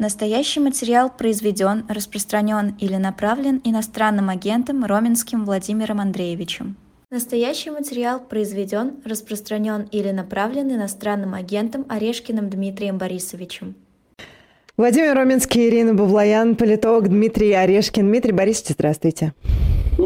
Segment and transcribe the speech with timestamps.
[0.00, 6.76] Настоящий материал произведен, распространен или направлен иностранным агентом Роменским Владимиром Андреевичем.
[7.10, 13.74] Настоящий материал произведен, распространен или направлен иностранным агентом Орешкиным Дмитрием Борисовичем.
[14.78, 18.06] Владимир Роменский, Ирина Бавлоян, политолог Дмитрий Орешкин.
[18.06, 19.34] Дмитрий Борисович, здравствуйте.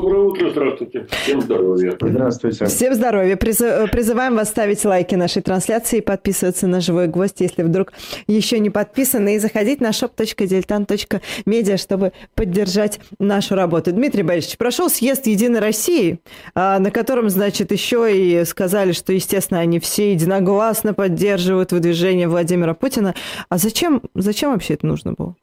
[0.05, 1.07] Доброе утро, здравствуйте.
[1.11, 1.97] Всем здоровья.
[1.99, 2.67] Здравствуйте.
[2.67, 3.37] Всем здоровья.
[3.37, 7.95] Призываем вас ставить лайки нашей трансляции и подписываться на «Живой гвоздь», если вдруг
[8.27, 13.93] еще не подписаны, и заходить на shop.diletant.media, чтобы поддержать нашу работу.
[13.93, 16.21] Дмитрий Борисович, прошел съезд «Единой России»,
[16.55, 22.75] а, на котором, значит, еще и сказали, что, естественно, они все единогласно поддерживают выдвижение Владимира
[22.75, 23.15] Путина.
[23.49, 25.35] А зачем, зачем вообще это нужно было?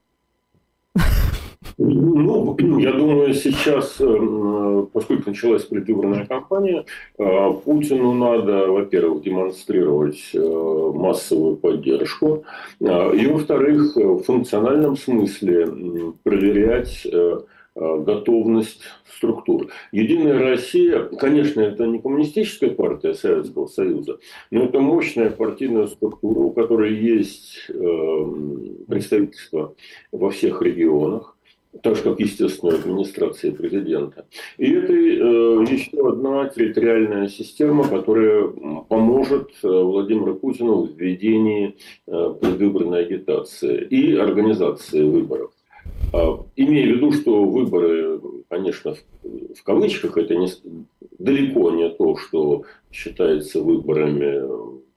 [1.78, 6.86] Ну, я думаю, сейчас, эм, поскольку началась предвыборная кампания,
[7.18, 12.44] э, Путину надо, во-первых, демонстрировать э, массовую поддержку,
[12.80, 15.68] э, и, во-вторых, в функциональном смысле
[16.24, 17.08] проверять
[17.74, 18.82] готовность
[19.16, 19.70] структур.
[19.94, 24.20] Единая Россия, конечно, это не коммунистическая партия Советского Союза,
[24.52, 27.68] но это мощная партийная структура, у которой есть
[28.88, 29.74] представительство
[30.12, 31.38] во всех регионах
[31.82, 34.26] так же, как, естественно, администрация президента.
[34.58, 34.96] И это э,
[35.72, 38.48] еще одна территориальная система, которая
[38.90, 41.78] поможет э, Владимиру Путину в ведении
[42.08, 45.52] э, предвыборной агитации и организации выборов.
[46.14, 50.50] Э, имея в виду, что выборы, конечно, в, в кавычках, это не,
[51.20, 54.42] далеко не то, что считается выборами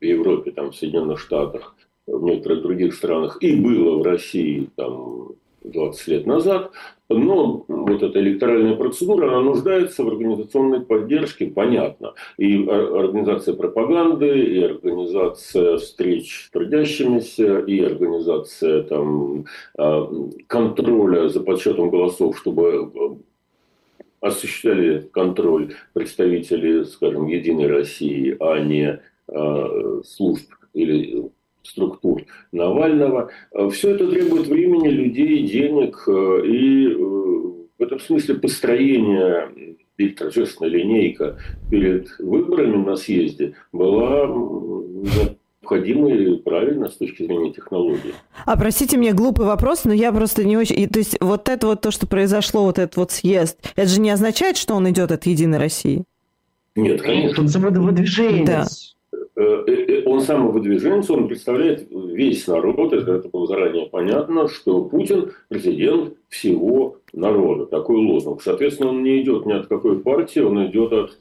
[0.01, 5.35] в Европе, там, в Соединенных Штатах, в некоторых других странах, и было в России там,
[5.65, 6.71] 20 лет назад,
[7.09, 12.15] но вот эта электоральная процедура, она нуждается в организационной поддержке, понятно.
[12.39, 20.11] И организация пропаганды, и организация встреч с трудящимися, и организация там, а,
[20.47, 23.19] контроля за подсчетом голосов, чтобы
[24.21, 31.31] осуществляли контроль представители, скажем, Единой России, а не а, служб или
[31.65, 33.31] структур Навального.
[33.53, 36.05] Э, Все это требует времени, людей, денег.
[36.07, 41.39] Э, и э, в этом смысле построение или торжественная линейка
[41.71, 44.27] перед выборами на съезде была
[45.65, 48.15] необходимо и правильно с точки зрения технологий.
[48.45, 50.89] А простите мне глупый вопрос, но я просто не очень...
[50.89, 54.11] То есть вот это вот то, что произошло, вот этот вот съезд, это же не
[54.11, 56.05] означает, что он идет от Единой России?
[56.77, 57.43] Нет, конечно.
[57.43, 58.47] Он самовыдвиженец.
[58.47, 58.67] Да.
[59.37, 64.85] Э, э, э, он самовыдвиженец, он представляет весь народ, это, это было заранее понятно, что
[64.85, 68.43] Путин президент всего народа, такой лозунг.
[68.43, 71.19] Соответственно, он не идет ни от какой партии, он идет от...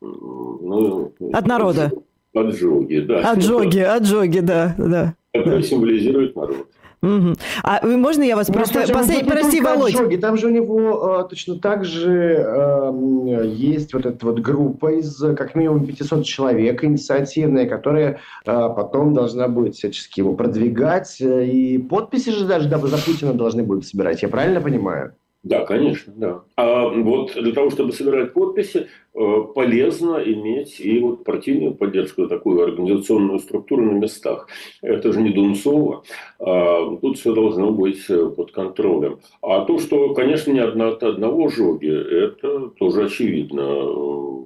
[0.00, 1.92] Ну, от народа.
[2.32, 3.30] От Джоги, да.
[3.30, 4.74] От Джоги, от Джоги, да.
[4.78, 5.14] да.
[5.34, 6.66] Который символизирует народ.
[7.02, 7.34] Угу.
[7.62, 8.80] А можно я вас ну, просто...
[8.92, 9.26] Послед...
[9.26, 9.94] Прости, Володь.
[9.94, 14.92] Джоги, там же у него э, точно так же э, есть вот эта вот группа
[14.92, 21.16] из как минимум 500 человек инициативная, которая э, потом должна будет всячески его продвигать.
[21.20, 24.20] И подписи же даже дабы за Путина должны будут собирать.
[24.20, 25.14] Я правильно понимаю?
[25.42, 26.42] Да, конечно, да.
[26.56, 32.62] А вот для того, чтобы собирать подписи, э, полезно иметь и вот партийную поддержку, такую
[32.62, 34.48] организационную структуру на местах.
[34.82, 36.02] Это же не Дунцова.
[36.38, 39.20] А тут все должно быть э, под контролем.
[39.40, 44.44] А то, что, конечно, не одна от одного жоги, это тоже очевидно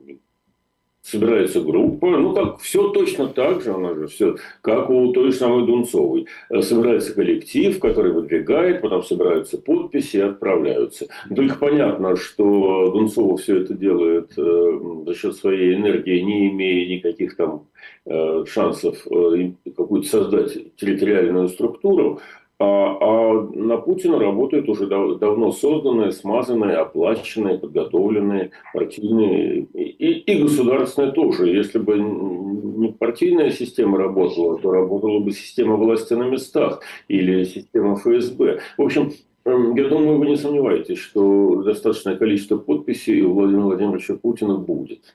[1.04, 5.36] собирается группа, ну как все точно так же, она же все, как у той же
[5.36, 6.26] самой Дунцовой.
[6.48, 11.06] Э, собирается коллектив, который выдвигает, потом собираются подписи и отправляются.
[11.34, 17.36] Только понятно, что Дунцова все это делает э, за счет своей энергии, не имея никаких
[17.36, 17.66] там
[18.06, 22.20] э, шансов э, какую-то создать территориальную структуру.
[22.64, 30.42] А, а на Путина работают уже дав давно созданные, смазанные, оплаченные, подготовленные партийные и, и
[30.42, 31.48] государственные тоже.
[31.48, 37.96] Если бы не партийная система работала, то работала бы система власти на местах или система
[37.96, 38.60] ФСБ.
[38.78, 39.12] В общем,
[39.44, 45.14] эм, я думаю, вы не сомневаетесь, что достаточное количество подписей у Владимира Владимировича Путина будет.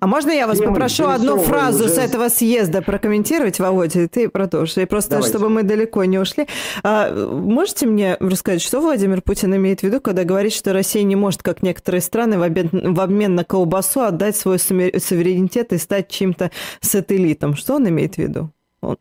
[0.00, 1.94] А можно я вас попрошу одну фразу уже...
[1.94, 4.76] с этого съезда прокомментировать, Володя, и ты продолжишь.
[4.78, 5.30] И просто, Давайте.
[5.30, 6.46] чтобы мы далеко не ушли.
[6.82, 11.16] А, можете мне рассказать, что Владимир Путин имеет в виду, когда говорит, что Россия не
[11.16, 16.08] может, как некоторые страны, в обмен, в обмен на колбасу отдать свой суверенитет и стать
[16.08, 16.50] чьим-то
[16.80, 17.54] сателлитом?
[17.56, 18.50] Что он имеет в виду?
[18.80, 18.96] Он...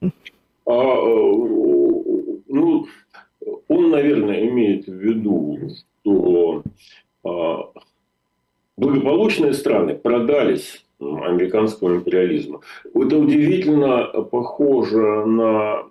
[0.68, 0.72] А,
[2.48, 2.88] ну,
[3.68, 5.60] он, наверное, имеет в виду,
[6.02, 6.64] что
[7.24, 7.72] а,
[8.78, 10.85] благополучные страны продались
[11.24, 12.62] американского империализма.
[12.94, 15.84] Это удивительно похоже на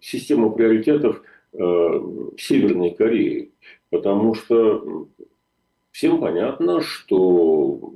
[0.00, 1.22] систему приоритетов
[1.52, 3.50] Северной Кореи.
[3.90, 5.06] Потому что
[5.90, 7.92] всем понятно, что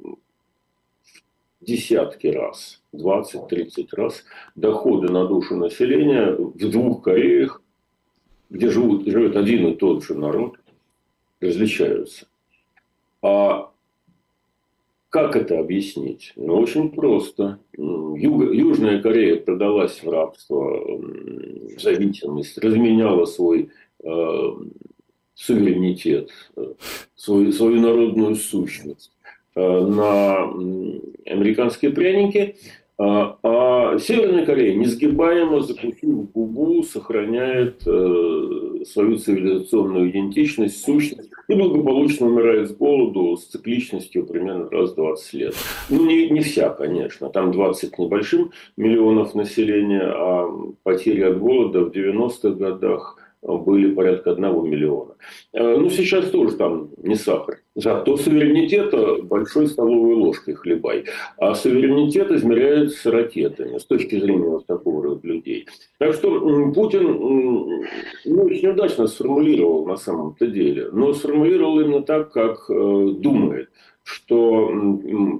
[1.60, 7.60] десятки раз, 20-30 раз доходы на душу населения в двух Кореях,
[8.48, 10.58] где живут, живет один и тот же народ,
[11.40, 12.26] различаются.
[13.22, 13.70] А
[15.10, 16.32] как это объяснить?
[16.36, 17.58] Ну, очень просто.
[17.76, 20.98] Юг, Южная Корея продалась в рабство,
[21.76, 23.70] в зависимость, разменяла свой
[24.02, 24.50] э,
[25.34, 26.30] суверенитет,
[27.14, 29.12] свою, свою народную сущность
[29.56, 30.44] э, на
[31.26, 32.56] американские пряники–
[33.02, 42.27] а, а Северная Корея, несгибаемо закусив губу, сохраняет э, свою цивилизационную идентичность, сущность и благополучно
[42.27, 45.55] умирает с голоду с цикличностью примерно раз в 20 лет.
[45.88, 47.29] Ну, не, не вся, конечно.
[47.29, 50.49] Там 20 небольшим миллионов населения, а
[50.82, 55.15] потери от голода в 90-х годах были порядка одного миллиона.
[55.53, 57.61] Э, ну, сейчас тоже там не сахар.
[57.82, 61.05] Зато суверенитета большой столовой ложкой хлебай.
[61.38, 65.67] А суверенитет измеряется ракетами с точки зрения вот такого рода людей.
[65.99, 66.41] Так что
[66.75, 67.06] Путин
[68.25, 70.91] ну, очень удачно сформулировал на самом-то деле.
[70.93, 73.69] Но сформулировал именно так, как э, думает
[74.03, 74.69] что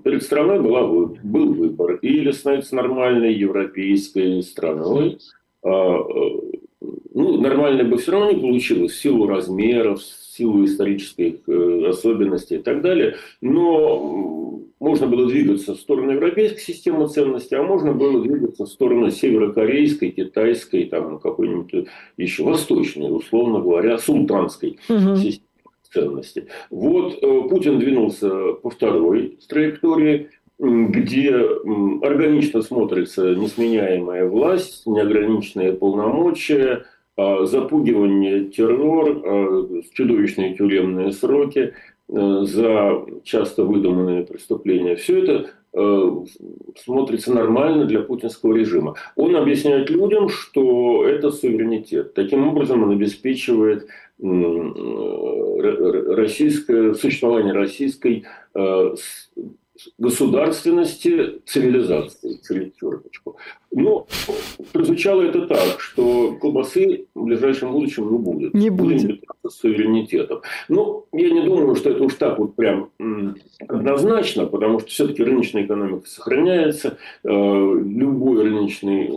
[0.05, 1.95] перед страной была, был выбор.
[2.03, 5.19] Или становится нормальной европейской страной,
[5.65, 11.41] а, э, ну, нормально бы все равно не получилось в силу размеров, в силу исторических
[11.47, 13.17] э, особенностей и так далее.
[13.41, 19.11] Но можно было двигаться в сторону европейской системы ценностей, а можно было двигаться в сторону
[19.11, 25.17] северокорейской, китайской, там какой-нибудь еще восточной, условно говоря, султанской угу.
[25.17, 25.45] системы
[25.93, 26.45] ценностей.
[26.71, 30.31] Вот э, Путин двинулся по второй траектории
[30.61, 31.35] где
[32.03, 36.85] органично смотрится несменяемая власть, неограниченные полномочия,
[37.17, 41.73] а, запугивание, террор, а, чудовищные тюремные сроки
[42.13, 44.97] а, за часто выдуманные преступления.
[44.97, 45.51] Все это
[46.83, 48.97] смотрится нормально для путинского режима.
[49.15, 52.13] Он объясняет людям, что это суверенитет.
[52.13, 53.87] Таким образом он обеспечивает
[56.17, 58.25] российское, существование российской
[59.99, 63.37] государственности цивилизации, через черночку.
[63.71, 64.07] Но
[64.73, 68.55] прозвучало это так, что колбасы в ближайшем будущем не будет.
[68.55, 69.03] Не будет.
[69.03, 70.43] Будем с суверенитетом.
[70.69, 72.91] Ну, я не думаю, что это уж так вот прям
[73.69, 76.99] однозначно, потому что все-таки рыночная экономика сохраняется.
[77.25, 79.11] Э, любой рыночный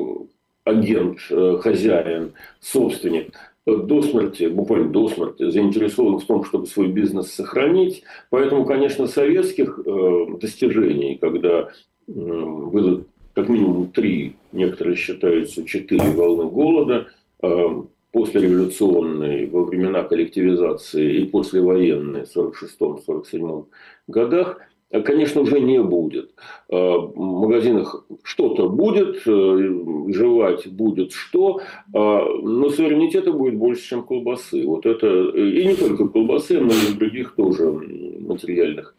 [0.63, 3.33] агент, э, хозяин, собственник–
[3.65, 8.03] до смерти, буквально до смерти, заинтересован в том, чтобы свой бизнес сохранить.
[8.29, 11.67] Поэтому, конечно, советских э, достижений, когда э,
[12.07, 17.07] было как минимум три, некоторые считаются четыре волны голода,
[17.41, 17.67] э,
[18.11, 23.65] после революционной, во времена коллективизации и послевоенной в 1946-1947
[24.07, 24.59] годах–
[25.01, 26.29] конечно, уже не будет.
[26.69, 29.69] Э, в магазинах что-то будет, э,
[30.09, 31.61] жевать будет что, э,
[31.93, 34.63] но суверенитета будет больше, чем колбасы.
[34.65, 37.71] Вот это, и не только колбасы, но и других тоже
[38.19, 38.95] материальных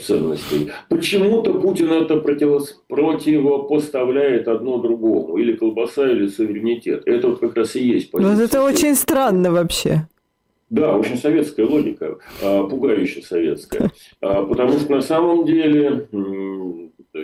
[0.00, 0.70] ценностей.
[0.88, 5.36] Почему-то Путин это противопоставляет одно другому.
[5.36, 7.02] Или колбаса, или суверенитет.
[7.06, 8.36] Это вот как раз и есть позиция.
[8.36, 10.06] Вот это очень странно вообще.
[10.74, 13.92] Да, очень советская логика, а, пугающая советская.
[14.20, 16.08] А, потому что на самом деле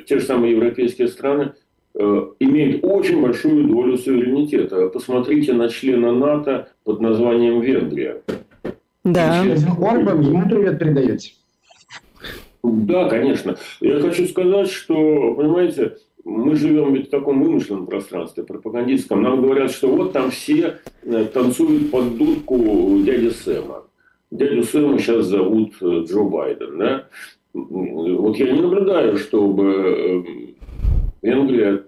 [0.07, 1.55] те же самые европейские страны
[1.97, 4.89] э, имеют очень большую долю суверенитета.
[4.89, 8.23] Посмотрите на члена НАТО под названием Венгрия.
[9.03, 9.43] Да.
[9.81, 11.33] Орбан, ему привет передаете.
[12.63, 13.57] Да, конечно.
[13.81, 19.23] Я хочу сказать, что, понимаете, мы живем ведь в таком вымышленном пространстве, пропагандистском.
[19.23, 23.85] Нам говорят, что вот там все э, танцуют под дудку дяди Сэма.
[24.31, 26.79] Дядю Сэма сейчас зовут э, Джо Байден.
[26.79, 27.09] Да?
[27.53, 30.23] Вот я не наблюдаю, чтобы э,
[31.23, 31.85] Венгрия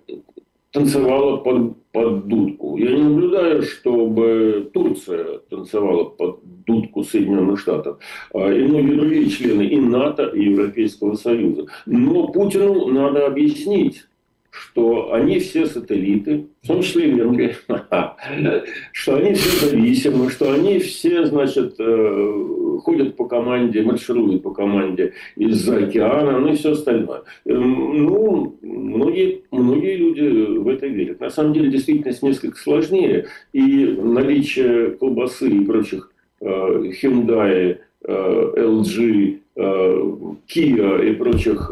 [0.72, 2.76] танцевала под, под дудку.
[2.78, 7.98] Я не наблюдаю, чтобы Турция танцевала под дудку Соединенных Штатов.
[8.34, 11.66] И многие другие члены и НАТО, и Европейского Союза.
[11.84, 14.06] Но Путину надо объяснить,
[14.52, 17.56] что они все сателлиты, в том числе и Венгрия,
[18.92, 25.14] что они все зависимы, что они все, значит, э, ходят по команде, маршируют по команде
[25.36, 27.22] из-за океана, ну и все остальное.
[27.46, 31.20] Эм, ну, многие, многие люди в это верят.
[31.20, 41.08] На самом деле, действительность несколько сложнее, и наличие колбасы и прочих э, Hyundai, LG, Kia
[41.08, 41.70] и прочих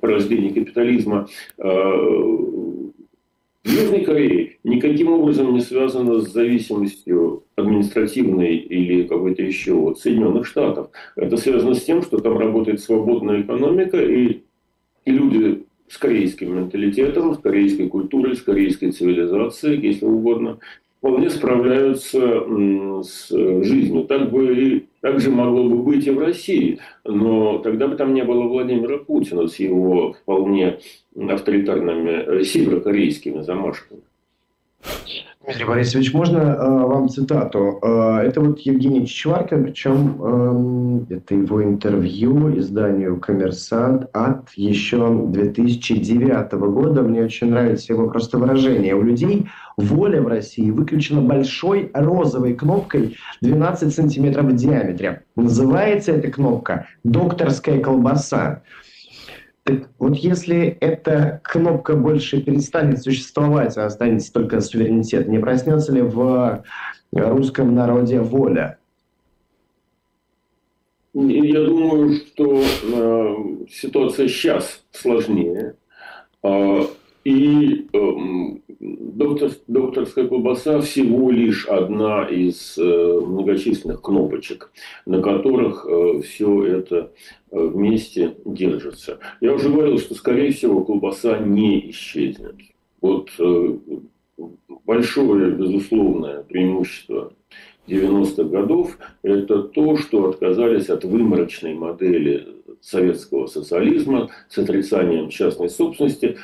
[0.00, 2.92] порождений капитализма в
[3.64, 10.90] Южной Корее никаким образом не связано с зависимостью административной или какой-то еще от Соединенных Штатов.
[11.14, 14.40] Это связано с тем, что там работает свободная экономика, и
[15.06, 20.58] люди с корейским менталитетом, с корейской культурой, с корейской цивилизацией, если угодно,
[21.02, 22.44] вполне справляются
[23.02, 24.04] с жизнью.
[24.04, 28.22] Так, бы, так же могло бы быть и в России, но тогда бы там не
[28.22, 30.78] было Владимира Путина с его вполне
[31.16, 34.02] авторитарными э, северокорейскими замашками.
[35.44, 37.80] Дмитрий Борисович, можно э, вам цитату?
[37.82, 46.52] Э, это вот Евгений Чичваркин, причем э, это его интервью изданию «Коммерсант» от еще 2009
[46.52, 47.02] года.
[47.02, 48.94] Мне очень нравится его просто выражение.
[48.94, 55.24] У людей воля в России выключена большой розовой кнопкой 12 сантиметров в диаметре.
[55.34, 58.62] Называется эта кнопка «докторская колбаса».
[59.64, 66.02] Так вот если эта кнопка больше перестанет существовать, а останется только суверенитет, не проснется ли
[66.02, 66.64] в
[67.12, 68.78] русском народе воля?
[71.14, 75.74] Я думаю, что э, ситуация сейчас сложнее.
[76.42, 76.86] Э,
[77.24, 77.98] и э,
[78.80, 84.72] доктор, докторская колбаса всего лишь одна из э, многочисленных кнопочек,
[85.06, 87.12] на которых э, все это
[87.50, 89.18] э, вместе держится.
[89.40, 92.56] Я уже говорил, что, скорее всего, колбаса не исчезнет.
[93.00, 93.30] Вот
[94.84, 97.32] большое, безусловное преимущество
[97.88, 102.46] 90-х годов– это то, что отказались от выморочной модели
[102.80, 106.36] советского социализма с отрицанием частной собственности,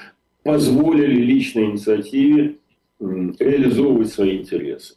[0.42, 2.56] позволили личной инициативе
[3.00, 4.94] реализовывать свои интересы.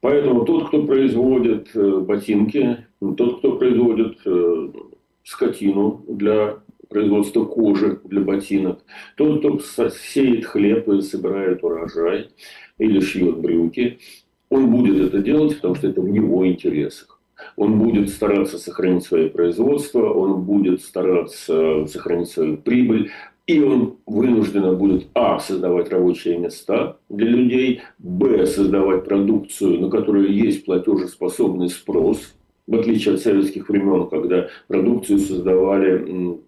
[0.00, 2.86] Поэтому тот, кто производит э, ботинки,
[3.16, 4.68] тот, кто производит э,
[5.24, 6.58] скотину для
[6.88, 8.80] производства кожи для ботинок,
[9.16, 12.30] тот, кто сеет хлеб и собирает урожай
[12.78, 13.98] или шьет брюки,
[14.48, 17.20] он будет это делать, потому что это в его интересах.
[17.56, 23.10] Он будет стараться сохранить свое производство, он будет стараться сохранить свою прибыль,
[23.46, 30.32] и он вынужден будет, а, создавать рабочие места для людей, б, создавать продукцию, на которую
[30.32, 32.34] есть платежеспособный спрос,
[32.66, 36.38] в отличие от советских времен, когда продукцию создавали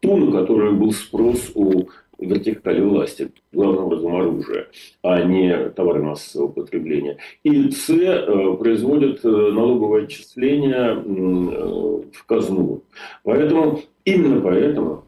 [0.00, 4.68] ту, на которую был спрос у вертикали власти, главным образом оружие,
[5.02, 7.18] а не товары массового потребления.
[7.42, 12.82] И С э, производят э, налоговое отчисление э, в казну.
[13.24, 15.01] Поэтому, именно поэтому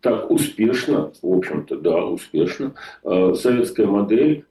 [0.00, 4.44] так успешно, в общем-то, да, успешно, советская модель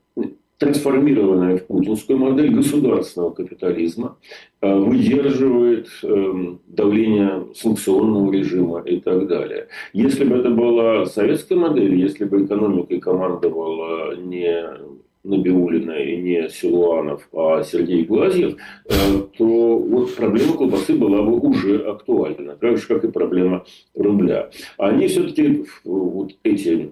[0.57, 4.17] трансформированная в путинскую модель государственного капитализма,
[4.61, 9.67] э, выдерживает эм, давление санкционного режима и так далее.
[9.93, 14.96] Если бы это была советская модель, если бы экономикой командовала не
[15.27, 18.55] Набиулина и не Силуанов, а Сергей Глазьев,
[18.85, 18.93] э,
[19.37, 23.65] то вот проблема колбасы была бы уже актуальна, так же, как и проблема
[23.95, 24.49] рубля.
[24.77, 26.89] Они все-таки, вот эти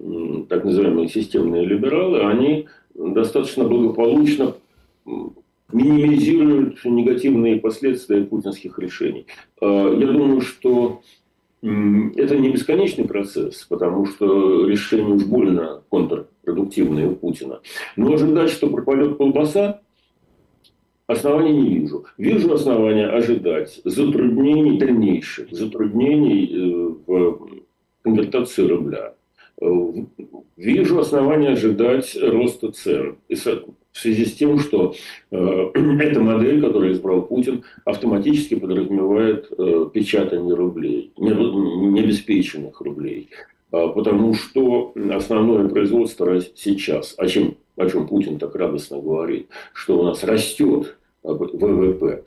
[0.48, 4.54] так называемые системные либералы, они достаточно благополучно
[5.72, 9.26] минимизируют негативные последствия путинских решений.
[9.60, 11.00] А, я думаю, что
[11.66, 17.60] это не бесконечный процесс, потому что решение уж больно контрпродуктивное у Путина.
[17.96, 19.80] Но ожидать, что пропадет колбаса,
[21.06, 22.06] оснований не вижу.
[22.18, 27.48] Вижу основания ожидать затруднений дальнейших, затруднений э, в
[28.02, 29.14] конвертации рубля.
[29.60, 29.66] Э,
[30.56, 33.16] вижу основания ожидать роста цен.
[33.96, 34.94] В связи с тем, что
[35.30, 35.36] э,
[36.00, 43.30] эта модель, которую избрал Путин, автоматически подразумевает э, печатание рублей, необеспеченных рублей.
[43.72, 49.98] Э, потому что основное производство сейчас, о чем, о чем Путин так радостно говорит, что
[49.98, 52.22] у нас растет ВВП,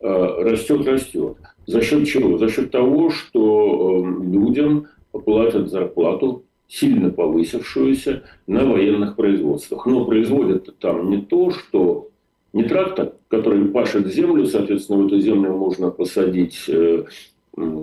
[0.00, 1.36] растет, растет.
[1.66, 2.36] За счет чего?
[2.36, 9.84] За счет того, что людям платят зарплату сильно повысившуюся на военных производствах.
[9.84, 12.08] Но производят там не то, что
[12.54, 17.04] не трактор, который пашет землю, соответственно, в эту землю можно посадить э,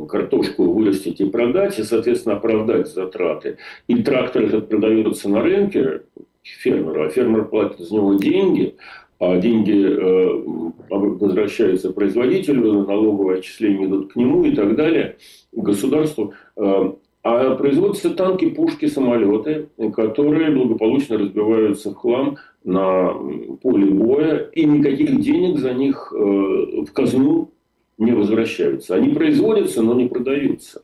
[0.07, 3.57] картошку вырастить и продать, и, соответственно, оправдать затраты.
[3.87, 6.01] И трактор этот продается на рынке
[6.41, 8.75] фермеру, а фермер платит за него деньги,
[9.19, 15.17] а деньги э, возвращаются производителю, налоговые отчисления идут к нему и так далее,
[15.51, 16.33] государству.
[16.55, 23.13] Э, а производятся танки, пушки, самолеты, которые благополучно разбиваются в хлам на
[23.61, 27.51] поле боя, и никаких денег за них э, в казну
[27.97, 28.95] не возвращаются.
[28.95, 30.81] Они производятся, но не продаются.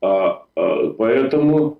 [0.00, 1.78] А, а, поэтому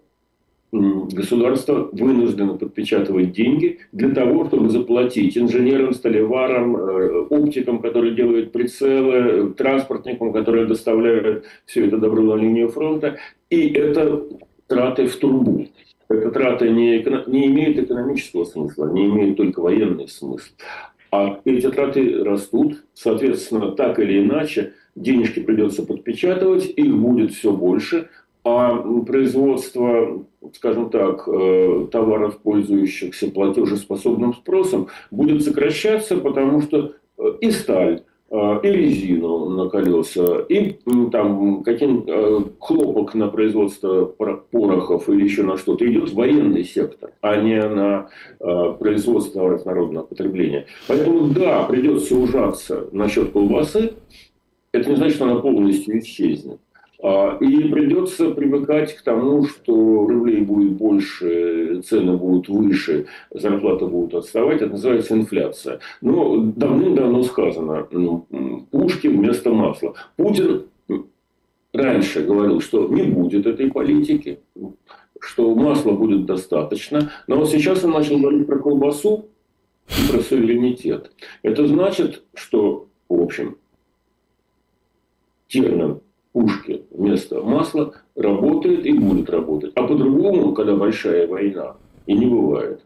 [0.70, 9.54] государство вынуждено подпечатывать деньги для того, чтобы заплатить инженерам, столеварам, э, оптикам, которые делают прицелы,
[9.54, 13.16] транспортникам, которые доставляют все это добро на линию фронта.
[13.48, 14.24] И это
[14.66, 15.66] траты в трубу.
[16.10, 20.50] Эта трата не, не имеет экономического смысла, не имеет только военный смысл.
[21.10, 28.08] А эти траты растут, соответственно, так или иначе, денежки придется подпечатывать, их будет все больше,
[28.48, 30.24] а производство,
[30.54, 38.60] скажем так, э, товаров, пользующихся платежеспособным спросом, будет сокращаться, потому что э, и сталь, э,
[38.62, 40.78] и резину на колеса, и
[41.10, 42.06] там каким
[42.58, 48.08] хлопок на производство порохов или еще на что-то идет военный сектор, а не на
[48.78, 50.66] производство товаров народного потребления.
[50.86, 53.92] Поэтому да, придется ужаться насчет колбасы.
[54.72, 56.60] Это не значит, что она полностью исчезнет.
[57.00, 59.72] А, и придется привыкать к тому, что
[60.06, 64.62] рублей будет больше, цены будут выше, зарплаты будут отставать.
[64.62, 65.78] Это называется инфляция.
[66.00, 68.26] Но давным-давно сказано, ну,
[68.72, 69.94] пушки вместо масла.
[70.16, 70.64] Путин
[71.72, 74.40] раньше говорил, что не будет этой политики,
[75.20, 77.12] что масла будет достаточно.
[77.28, 79.26] Но вот сейчас он начал говорить про колбасу
[79.88, 81.12] и про суверенитет.
[81.42, 83.56] Это значит, что, в общем,
[85.46, 86.00] термин
[86.32, 89.72] пушки вместо масла работает и будет работать.
[89.74, 92.82] А по-другому, когда большая война, и не бывает.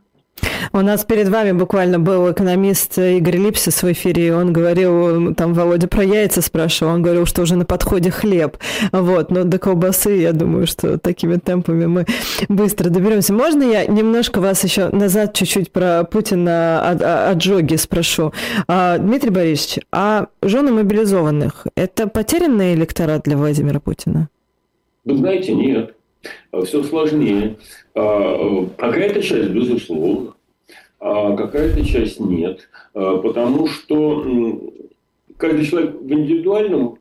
[0.74, 5.52] У нас перед вами буквально был экономист Игорь Липсис в эфире, и он говорил, там
[5.52, 8.56] Володя про яйца спрашивал, он говорил, что уже на подходе хлеб.
[8.90, 12.06] Вот, но до колбасы, я думаю, что такими темпами мы
[12.48, 13.34] быстро доберемся.
[13.34, 18.32] Можно я немножко вас еще назад чуть-чуть про Путина от, от спрошу?
[18.66, 24.28] А, Дмитрий Борисович, а жены мобилизованных– это потерянный электорат для Владимира Путина?
[25.04, 25.94] Вы знаете, нет.
[26.64, 27.56] Все сложнее.
[27.94, 30.34] А, какая-то часть, безусловно,
[31.00, 32.68] а какая-то часть нет.
[32.94, 34.72] А, потому что
[35.36, 36.98] каждый человек в индивидуальном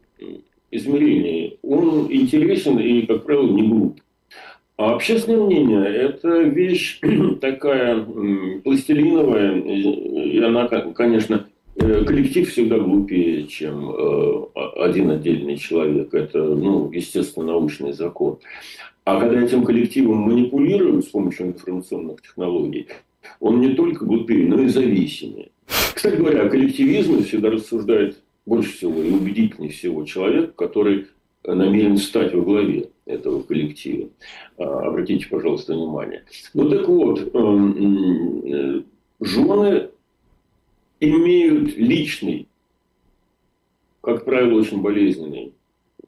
[0.72, 4.00] измерении, он интересен и, как правило, не глуп.
[4.77, 7.00] А общественное мнение– это вещь
[7.42, 8.03] такая
[8.64, 14.46] пластилиновая, и она, конечно, э, коллектив всегда глупее, чем э,
[14.77, 16.14] один отдельный человек.
[16.14, 18.40] Это, ну, естественно, научный закон.
[19.03, 22.87] А когда этим коллективом манипулируют с помощью информационных технологий,
[23.40, 25.50] он не только глупее, но и зависимее.
[25.94, 31.07] Кстати говоря, о коллективизме всегда рассуждает больше всего и убедительнее всего человек, который
[31.44, 34.09] намерен стать во главе этого коллектива.
[34.57, 36.24] А, обратите, пожалуйста, внимание.
[36.53, 38.83] Ну так вот, эм, э,
[39.20, 39.90] жены
[41.00, 42.48] имеют личный,
[44.01, 45.53] как правило, очень болезненный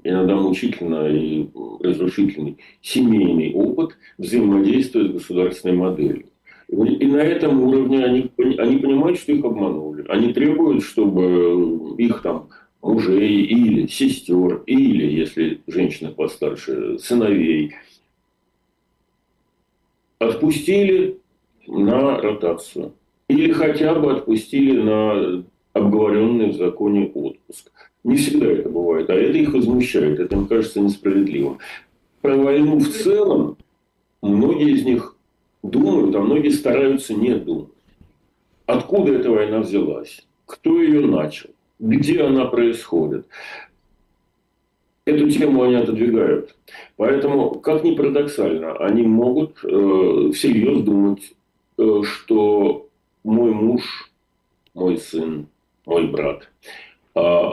[0.04, 1.48] иногда мучительно и
[1.82, 6.26] разрушительный семейный опыт взаимодействия с государственной моделью.
[6.70, 10.06] И на этом уровне они, они понимают, что их обманули.
[10.08, 12.50] Они требуют, чтобы их там
[12.82, 17.74] мужей или сестер, или, если женщина постарше, сыновей,
[20.20, 21.20] отпустили
[21.68, 22.94] на ротацию.
[23.28, 27.71] Или хотя бы отпустили на обговоренный в законе отпуск.
[28.03, 31.59] Не всегда это бывает, а это их возмущает, это им кажется несправедливым.
[32.21, 33.57] Про войну в целом
[34.21, 35.15] многие из них
[35.62, 37.69] думают, а многие стараются не думать.
[38.65, 40.25] Откуда эта война взялась?
[40.45, 41.49] Кто ее начал?
[41.79, 43.25] Где она происходит?
[45.05, 46.55] Эту тему они отодвигают.
[46.95, 51.33] Поэтому, как ни парадоксально, они могут э, всерьез думать,
[51.77, 52.88] э, что
[53.23, 54.12] мой муж,
[54.73, 55.47] мой сын,
[55.86, 56.50] мой брат
[57.15, 57.50] э,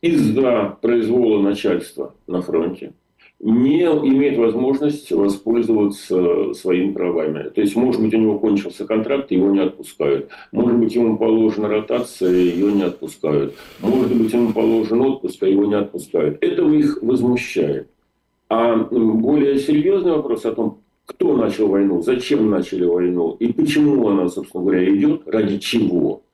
[0.00, 2.92] из-за произвола начальства на фронте
[3.40, 7.50] не имеет возможность воспользоваться своими правами.
[7.50, 10.30] То есть, может быть, у него кончился контракт, его не отпускают.
[10.50, 13.54] Может быть, ему положена ротация, ее не отпускают.
[13.80, 16.38] Может быть, ему положен отпуск, а его не отпускают.
[16.42, 17.90] Это их возмущает.
[18.48, 24.28] А более серьезный вопрос о том, кто начал войну, зачем начали войну и почему она,
[24.28, 26.33] собственно говоря, идет, ради чего, а, а,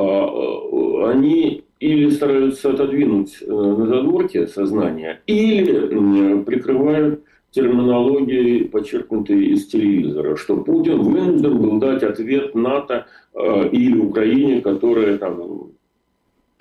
[0.00, 10.58] они или стараются отодвинуть э, на задворке сознания, или прикрывают терминологией, подчеркнутой из телевизора, что
[10.58, 15.72] Путин вынужден был дать ответ НАТО э, или Украине, которая там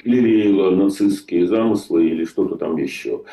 [0.03, 3.23] лелеяла нацистские замыслы или что-то там еще.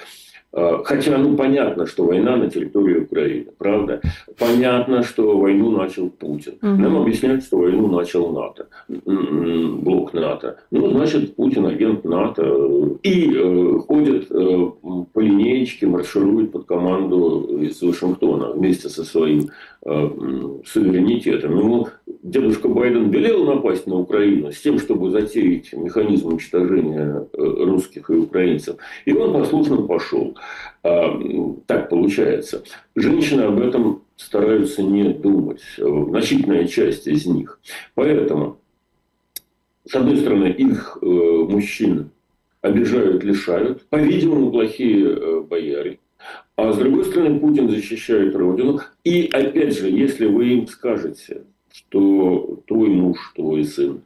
[0.57, 4.01] А, хотя, ну, понятно, что война на территории Украины, правда?
[4.39, 6.55] Понятно, что войну начал Путин.
[6.63, 6.83] Угу.
[6.83, 10.57] Нам объясняют, что войну начал НАТО, блок НАТО.
[10.71, 12.97] Ну, значит, Путин агент НАТО.
[13.03, 14.71] И э, ходит э,
[15.13, 19.51] по линеечке, марширует под команду из Вашингтона вместе со своим
[19.85, 20.11] э,
[20.65, 21.59] суверенитетом.
[21.59, 21.89] Ему
[22.23, 28.15] дедушка Байден велел напасть на Украину с тем, чтобы затеять механизм уничтожения э, русских и
[28.15, 28.77] украинцев.
[29.05, 30.35] И он послушно пошел.
[30.83, 31.21] А,
[31.67, 32.63] так получается.
[32.95, 35.63] Женщины об этом стараются не думать.
[35.77, 37.61] Значительная часть из них.
[37.95, 38.59] Поэтому,
[39.85, 42.11] с одной стороны, их э, мужчин
[42.61, 43.87] обижают, лишают.
[43.89, 45.99] По-видимому, плохие э, бояре.
[46.57, 48.81] А с другой стороны, Путин защищает Родину.
[49.05, 54.03] И опять же, если вы им скажете, что твой муж, твой сын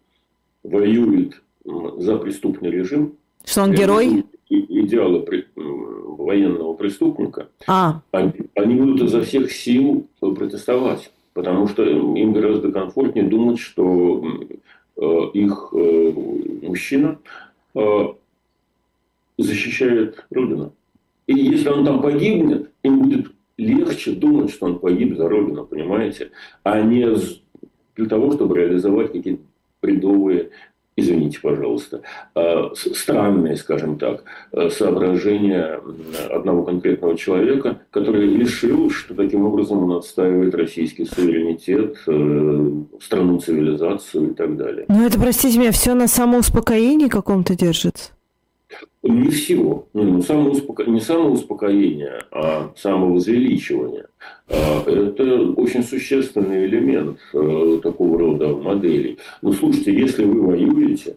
[0.63, 3.17] воюет за преступный режим.
[3.45, 4.25] Что он герой?
[4.51, 7.49] Идеалы военного преступника.
[7.67, 8.03] А.
[8.11, 11.11] Они, они будут изо всех сил протестовать.
[11.33, 14.25] Потому что им гораздо комфортнее думать, что
[14.97, 16.13] э, их э,
[16.63, 17.19] мужчина
[17.75, 17.81] э,
[19.39, 20.73] защищает Родину.
[21.29, 26.33] И если он там погибнет, им будет легче думать, что он погиб за Родину, понимаете?
[26.65, 27.07] А не
[27.95, 29.43] для того, чтобы реализовать какие-то
[29.81, 30.51] бредовые,
[31.01, 32.03] извините, пожалуйста,
[32.35, 35.81] э, странные, скажем так, э, соображения
[36.31, 44.31] одного конкретного человека, который решил, что таким образом он отстаивает российский суверенитет, э, страну, цивилизацию
[44.31, 44.87] и так далее.
[44.89, 48.13] Ну это, простите меня, все на самоуспокоении каком-то держится?
[49.03, 49.89] Не всего.
[49.93, 50.85] Ну, самоуспоко...
[50.85, 54.07] Не самоуспокоение, а самовозвеличивание.
[54.49, 59.19] А, это очень существенный элемент э, такого рода моделей.
[59.43, 61.17] Но слушайте, если вы воюете,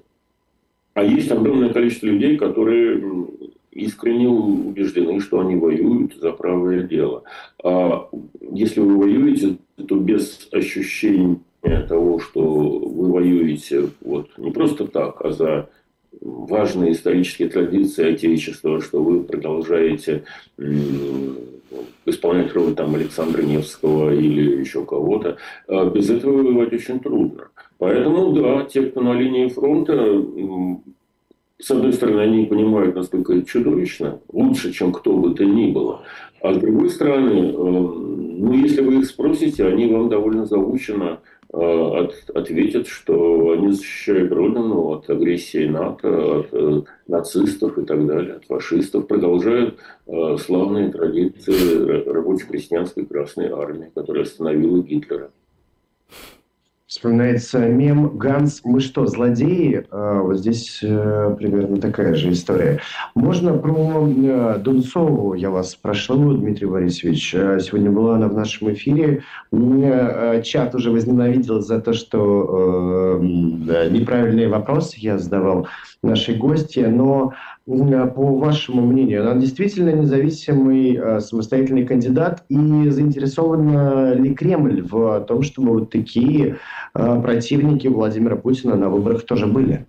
[0.93, 3.27] а есть огромное количество людей, которые
[3.71, 7.23] искренне убеждены, что они воюют за правое дело.
[7.63, 8.07] А
[8.51, 11.39] если вы воюете, то без ощущения
[11.87, 15.69] того, что вы воюете вот не просто так, а за
[16.21, 20.23] важные исторические традиции Отечества, что вы продолжаете
[22.05, 25.37] исполнять роль там Александра Невского или еще кого-то.
[25.67, 27.49] А без этого воевать очень трудно.
[27.77, 30.23] Поэтому, да, те, кто на линии фронта,
[31.59, 36.01] с одной стороны, они понимают, насколько это чудовищно, лучше, чем кто бы то ни было.
[36.41, 41.19] А с другой стороны, э, ну, если вы их спросите, они вам довольно заучено
[41.55, 44.12] Э, от, ответят, что они защищают
[45.03, 52.09] от агрессии НАТО, от э, нацистов и так далее, от фашистов, продолжают э, славные традиции
[52.09, 55.31] рабоче-крестьянской Красной Армии, которая остановила Гитлера.
[56.93, 62.81] Вспоминается мем «Ганс, мы что, злодеи?» а, Вот здесь э, примерно такая же история.
[63.15, 67.33] Можно про э, Дунцову я вас прошу, Дмитрий Борисович.
[67.33, 69.23] Э, сегодня была она в нашем эфире.
[69.51, 75.67] Меня чат уже возненавидел за то, что неправильные вопросы я задавал
[76.03, 77.33] нашей гости, но
[77.65, 85.43] по вашему мнению, она действительно независимый э, самостоятельный кандидат и заинтересован ли Кремль в том,
[85.43, 86.57] чтобы вот такие
[86.93, 89.85] э, противники Владимира Путина на выборах тоже были?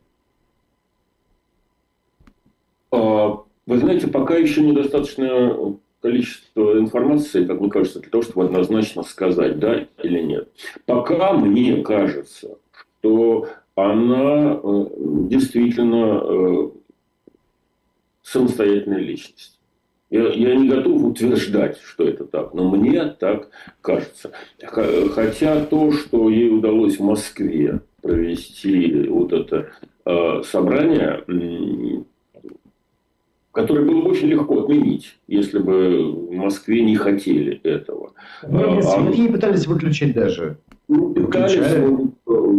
[2.92, 9.02] А, вы знаете, пока еще недостаточно количество информации, как мне кажется, для того, чтобы однозначно
[9.02, 10.48] сказать, да или нет.
[10.86, 12.56] Пока мне кажется,
[13.00, 14.86] что она э,
[15.28, 16.70] действительно
[18.24, 19.60] самостоятельная личность.
[20.10, 23.48] Я, я не готов утверждать, что это так, но мне так
[23.80, 24.32] кажется.
[24.62, 29.70] Хотя то, что ей удалось в Москве провести вот это
[30.04, 31.24] э, собрание,
[33.50, 38.12] которое было бы очень легко отменить, если бы в Москве не хотели этого.
[38.46, 40.58] Ну, а, пытались выключить даже.
[40.86, 41.56] Ну, пытались,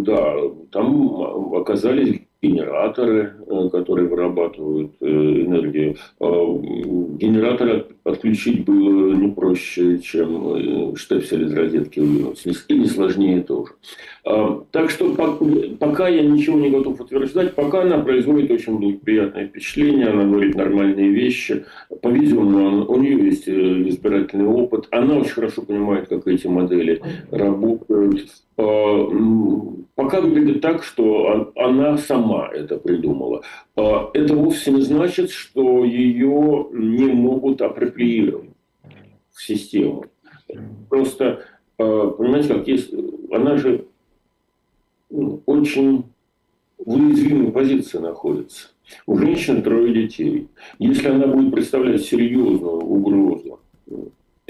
[0.06, 0.36] да,
[0.72, 5.96] там оказались генераторы, э, которые вырабатывают э, энергию.
[6.20, 12.44] А, генераторы отключить было не проще, чем э, штепсель из розетки вынуть.
[12.68, 13.74] И не сложнее тоже.
[14.28, 15.14] А, так что
[15.80, 21.12] пока я ничего не готов утверждать, пока она производит очень благоприятное впечатление, она говорит нормальные
[21.12, 21.66] вещи.
[22.02, 24.88] По-видимому, у нее есть избирательный опыт.
[24.90, 28.26] Она очень хорошо понимает, как эти модели работают.
[28.58, 29.10] А,
[29.94, 33.44] пока выглядит так, что она сама это придумала.
[33.76, 38.50] А, это вовсе не значит, что ее не могут апроприировать
[39.32, 40.06] в систему.
[40.90, 41.44] Просто,
[41.78, 42.92] понимаете, как есть,
[43.32, 43.86] она же
[45.10, 46.04] очень
[46.78, 48.70] в уязвимой позиции находится.
[49.08, 50.48] У женщины трое детей.
[50.78, 53.60] Если она будет представлять серьезную угрозу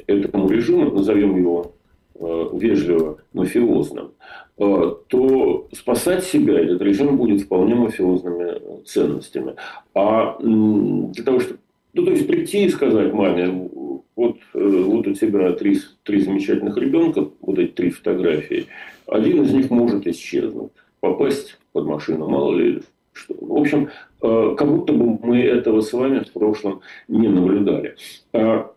[0.08, 1.74] этому режиму, назовем его
[2.16, 4.12] э, вежливо мафиозным,
[4.58, 9.56] э, то спасать себя этот режим будет вполне мафиозными ценностями.
[9.94, 11.60] А для того, чтобы
[11.96, 13.70] ну, то есть прийти и сказать маме,
[14.18, 18.68] вот, э, вот у тебя три, три замечательных ребенка, вот эти три фотографии,
[19.08, 22.82] один из них может исчезнуть, попасть под машину, мало ли
[23.14, 23.36] что.
[23.40, 23.90] В общем,
[24.22, 27.96] э, как будто бы мы этого с вами в прошлом не наблюдали.
[28.34, 28.72] А,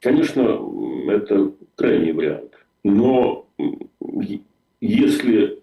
[0.00, 0.60] конечно,
[1.08, 2.52] это крайний вариант.
[2.82, 3.46] Но
[4.80, 5.60] если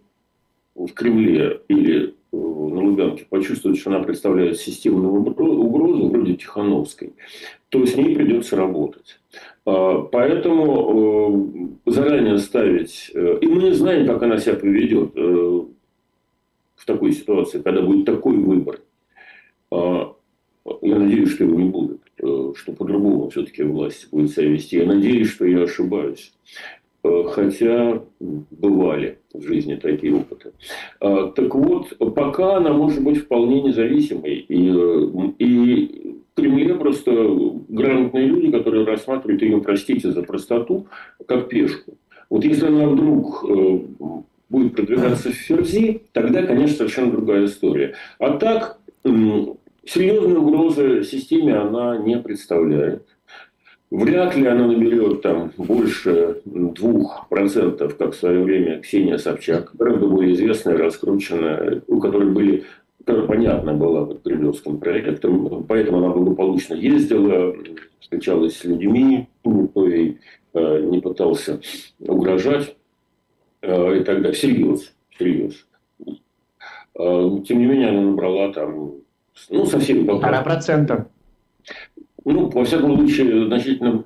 [0.73, 7.13] в Кремле или на Лубянке почувствует, что она представляет системную угрозу, вроде Тихановской,
[7.69, 9.19] то с ней придется работать.
[9.65, 13.11] А, поэтому э, заранее ставить...
[13.13, 15.61] Э, и мы не знаем, как она себя поведет э,
[16.75, 18.79] в такой ситуации, когда будет такой выбор.
[19.71, 20.15] А,
[20.81, 24.77] я надеюсь, что его не будет, что по-другому все-таки власть будет себя вести.
[24.77, 26.33] Я надеюсь, что я ошибаюсь.
[27.03, 30.51] Э, хотя бывали в жизни такие опыты.
[30.99, 34.45] А, так вот, пока она может быть вполне независимой.
[34.47, 37.11] И, э, и в Кремле просто
[37.69, 40.87] грамотные люди, которые рассматривают ее, простите за простоту,
[41.25, 41.95] как пешку.
[42.29, 43.79] Вот если она вдруг э,
[44.49, 47.95] будет продвигаться в Ферзи, тогда, конечно, совершенно другая история.
[48.19, 53.07] А так, серьезной угрозы системе она не представляет.
[53.91, 60.07] Вряд ли она наберет там больше двух процентов, как в свое время Ксения Собчак, гораздо
[60.07, 62.63] более известная, раскрученная, у которой были
[62.99, 67.55] которая понятно была под кремлевским проектом, поэтому она благополучно ездила,
[67.99, 70.19] встречалась с людьми, никто ей
[70.53, 71.59] э, не пытался
[71.99, 72.75] угрожать
[73.63, 74.33] э, и так далее.
[74.33, 75.65] Всерьез, всерьез.
[76.95, 78.91] Э, тем не менее, она набрала там,
[79.49, 81.07] ну, совсем полтора процента
[82.23, 83.97] ну, во всяком случае, значительно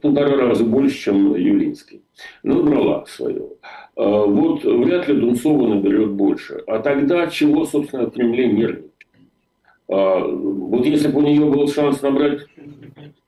[0.00, 2.02] полтора раза больше, чем Юлинский.
[2.42, 3.48] Ну, брала свое.
[3.96, 6.62] А вот вряд ли Дунцова наберет больше.
[6.66, 8.87] А тогда чего, собственно, в Кремле нервничать?
[9.88, 12.40] А, вот если бы у нее был шанс набрать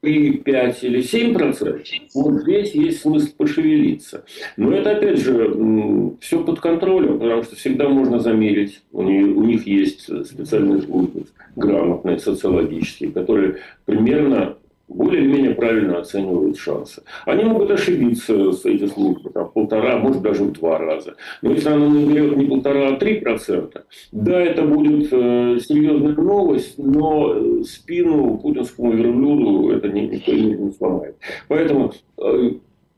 [0.01, 1.83] 3, 5 или 7 процентов,
[2.15, 4.25] вот здесь есть смысл пошевелиться.
[4.57, 8.83] Но это, опять же, все под контролем, потому что всегда можно замерить.
[8.93, 11.25] У них, у них есть специальные службы,
[11.57, 14.57] грамотные, социологические, которые примерно
[14.91, 17.03] более-менее правильно оценивают шансы.
[17.25, 21.15] Они могут ошибиться с эти службы, там, полтора, может даже в два раза.
[21.43, 26.77] Но если она наберет не полтора, а три процента, да, это будет э, серьезная новость,
[26.77, 31.17] но э, спину путинскому верблюду это не, никто не, не сломает.
[31.49, 32.51] Поэтому э,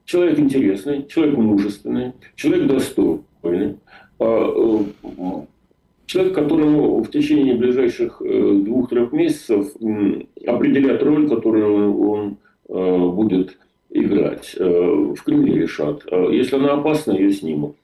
[0.06, 3.76] человек интересный, человек мужественный, человек достойный.
[4.18, 4.84] Э,
[6.12, 9.72] человек, которому в течение ближайших э, двух-трех месяцев
[10.46, 12.36] определят роль, которую он
[12.68, 13.56] э, будет
[13.90, 14.54] играть.
[14.58, 16.04] Э, в Кремле решат.
[16.30, 17.76] Если она опасна, ее снимут.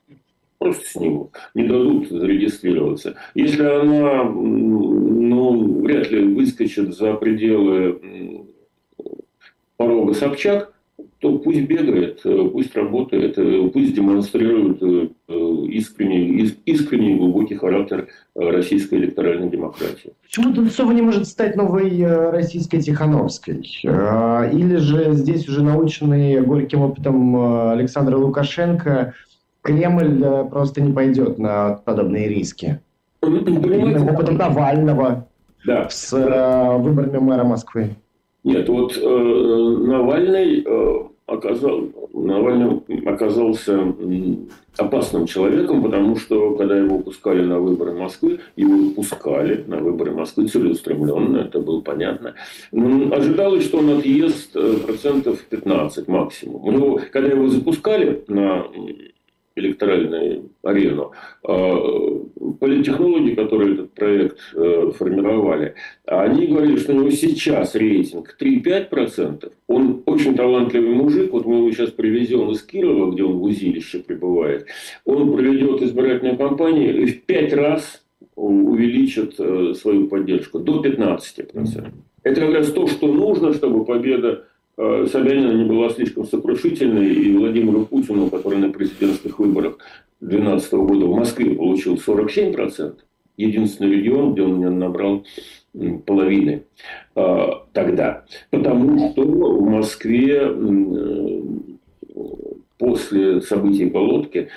[0.58, 1.30] Просто снимут.
[1.54, 3.14] Не дадут зарегистрироваться.
[3.34, 8.44] Если она ну, вряд ли выскочит за пределы
[9.76, 10.74] порога Собчак,
[11.20, 15.08] то пусть бегает, э, пусть работает, э, пусть демонстрирует э,
[15.68, 20.12] искренний, искренний глубокий характер российской электоральной демократии.
[20.22, 23.56] Почему Дульцова не может стать новой российской Тихановской?
[23.82, 29.14] Или же здесь уже наученный горьким опытом Александра Лукашенко
[29.62, 32.80] Кремль просто не пойдет на подобные риски?
[33.22, 35.26] Или опытом Навального
[35.66, 35.88] да.
[35.90, 37.96] с выборами мэра Москвы?
[38.44, 43.94] Нет, вот э, Навальный, э, оказал, Навальный оказался
[44.76, 50.48] опасным человеком, потому что, когда его пускали на выборы Москвы, его пускали на выборы Москвы
[50.48, 52.34] целеустремленно, это было понятно.
[52.72, 56.64] Но ожидалось, что он отъест э, процентов 15 максимум.
[56.64, 58.66] У него, когда его запускали на
[59.58, 61.12] электоральную арену.
[61.42, 61.76] А,
[62.60, 65.74] политтехнологи, которые этот проект э, формировали,
[66.06, 69.52] они говорили, что у него сейчас рейтинг 3-5%.
[69.66, 71.32] Он очень талантливый мужик.
[71.32, 74.66] Вот мы его сейчас привезем из Кирова, где он в узилище пребывает.
[75.04, 78.02] Он проведет избирательную кампанию и в 5 раз
[78.34, 81.92] увеличит э, свою поддержку до 15%.
[82.22, 84.44] Это как раз то, что нужно, чтобы победа
[84.78, 89.78] Собянина не была слишком сокрушительной, и Владимиру Путину, который на президентских выборах
[90.20, 92.94] 2012 года в Москве получил 47%,
[93.36, 95.24] единственный регион, где он набрал
[96.06, 96.62] половины
[97.16, 98.24] э, тогда.
[98.50, 101.42] Потому что в Москве э,
[102.78, 104.48] после событий Болотки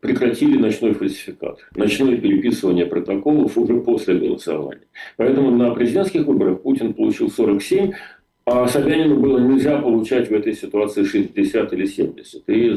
[0.00, 4.86] прекратили ночной фальсификат, ночное переписывание протоколов уже после голосования.
[5.16, 7.92] Поэтому на президентских выборах Путин получил 47,
[8.52, 12.48] а Собянину было нельзя получать в этой ситуации 60 или 70.
[12.48, 12.70] И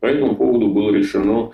[0.00, 1.52] по этому поводу было решено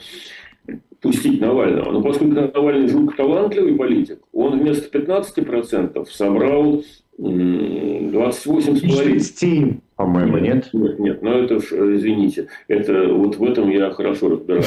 [1.02, 1.92] пустить Навального.
[1.92, 6.82] Но поскольку Навальный жутко талантливый политик, он вместо 15% собрал
[7.20, 9.80] 28,5.
[9.96, 10.70] По-моему, нет?
[10.72, 14.64] Нет, нет, но это, извините, это вот в этом я хорошо разбираюсь.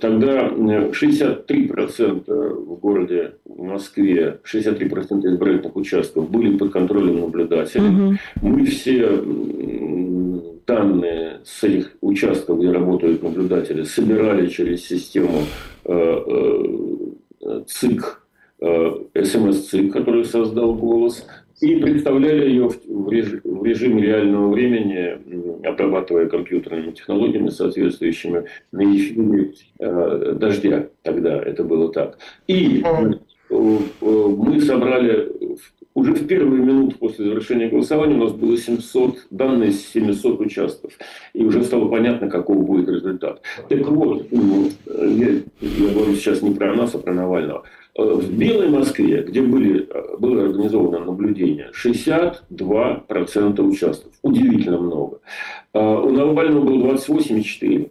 [0.00, 7.88] Тогда 63% в городе Москве, 63% избирательных участков были под контролем наблюдателей.
[7.88, 8.14] Угу.
[8.40, 9.22] Мы все
[10.66, 15.42] данные с этих участков, где работают наблюдатели, собирали через систему
[15.84, 16.22] э,
[17.42, 18.22] э, ЦИК,
[18.60, 21.26] э, СМС-ЦИК, который создал голос,
[21.60, 30.88] и представляли ее в режиме реального времени, обрабатывая компьютерными технологиями, соответствующими на эфире дождя.
[31.02, 32.18] Тогда это было так.
[32.46, 32.82] И
[33.50, 35.32] мы собрали
[35.92, 40.92] уже в первые минуты после завершения голосования у нас было 700, данные с 700 участков.
[41.34, 43.42] И уже стало понятно, каков будет результат.
[43.68, 45.28] Так вот, я,
[45.60, 47.64] я говорю сейчас не про нас, а про Навального.
[47.96, 54.12] Э, в Белой Москве, где были, э, было организовано наблюдение, 62% участков.
[54.22, 55.18] Удивительно много.
[55.74, 57.90] Э, у Навального было 28,4%.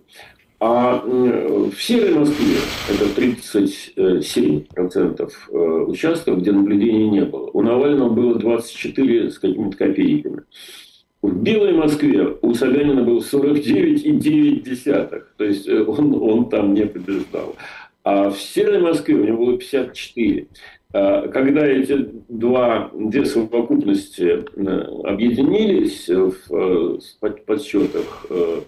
[0.62, 2.58] А в Серой Москве
[2.90, 5.32] это 37%
[5.88, 7.50] участков, где наблюдений не было.
[7.54, 10.42] У Навального было 24 с какими-то копейками.
[11.22, 15.24] В Белой Москве у Собянина было 49,9.
[15.38, 17.56] То есть он, он там не побеждал.
[18.10, 20.48] А в Северной Москве у него было 54.
[20.94, 24.44] А когда эти два, две совокупности э,
[25.04, 26.98] объединились в э,
[27.46, 28.62] подсчетах э,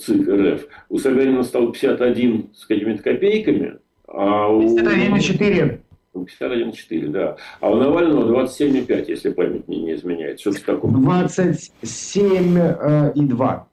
[0.00, 4.78] ЦИК РФ, у Собянина стало 51 с какими-то копейками, а у...
[4.78, 5.80] 51,4.
[6.14, 7.36] 51,4, да.
[7.60, 10.40] А у Навального 27,5, если память мне не изменяет.
[10.40, 10.90] Что-то такое.
[10.92, 13.67] 27,2.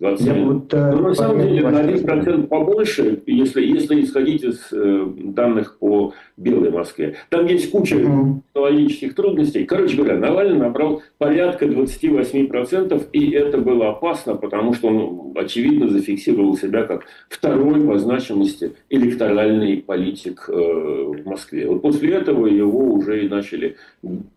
[0.00, 0.44] 27.
[0.44, 5.76] Вот, э, ну, на самом деле, на 1% побольше, если, если исходить из э, данных
[5.78, 7.16] по Белой Москве.
[7.30, 9.64] Там есть куча технологических трудностей.
[9.64, 16.56] Короче говоря, Навальный набрал порядка 28%, и это было опасно, потому что он, очевидно, зафиксировал
[16.56, 21.66] себя как второй по значимости электоральный политик э, в Москве.
[21.66, 23.74] Вот после этого его уже и начали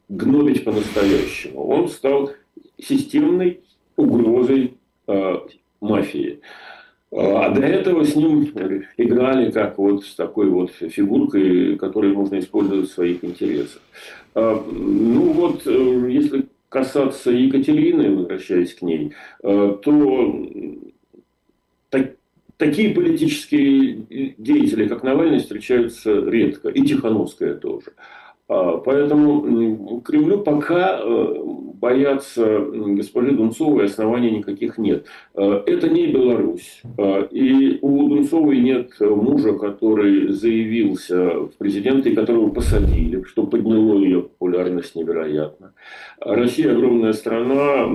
[0.09, 1.67] гнобить по-настоящему.
[1.67, 2.31] Он стал
[2.79, 3.59] системной
[3.95, 4.73] угрозой
[5.11, 5.39] Э,
[5.81, 6.39] мафии.
[7.11, 8.43] А до этого с ним
[8.97, 13.81] играли как вот с такой вот фигуркой, которую можно использовать в своих интересах.
[14.35, 20.47] А, ну вот, э, если касаться Екатерины, возвращаясь к ней, э, то
[21.89, 22.11] так,
[22.57, 26.69] такие политические деятели, как Навальный, встречаются редко.
[26.69, 27.91] И Тихановская тоже.
[28.51, 31.35] А, поэтому Кремлю пока э,
[31.79, 35.05] бояться госпожи Дунцовой оснований никаких нет.
[35.35, 36.81] Э, это не Беларусь.
[36.97, 44.23] Э, и у Дунцовой нет мужа, который заявился в президенты которого посадили, что подняло ее
[44.23, 45.73] популярность невероятно.
[46.19, 47.87] Россия огромная страна,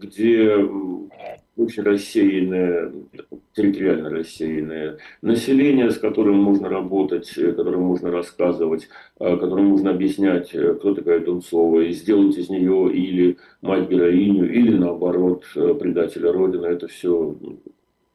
[0.00, 0.64] где
[1.58, 2.92] очень рассеянное,
[3.52, 10.54] территориально рассеянное население, с которым можно работать, э, которым можно рассказывать, э, которым можно объяснять,
[10.54, 16.66] э, кто такая Дунцова, и сделать из нее или мать-героиню, или наоборот предателя Родины.
[16.66, 17.36] Это все